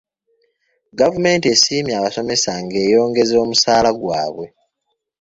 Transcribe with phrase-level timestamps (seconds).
[0.99, 4.47] Gavumenti esiimye abasomesa nga eyongeza omusaala gwaabwe.